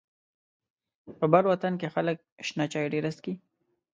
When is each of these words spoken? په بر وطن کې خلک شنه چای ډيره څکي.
په 1.19 1.25
بر 1.33 1.43
وطن 1.51 1.73
کې 1.79 1.87
خلک 1.95 2.17
شنه 2.47 2.65
چای 2.73 2.85
ډيره 2.93 3.09
څکي. 3.17 3.33